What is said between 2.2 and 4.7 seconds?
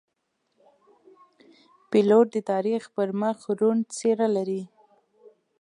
د تاریخ پر مخ روڼ څېره لري.